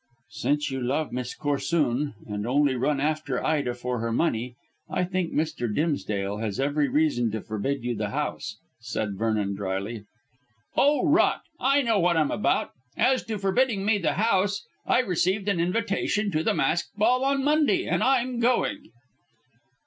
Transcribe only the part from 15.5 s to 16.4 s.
invitation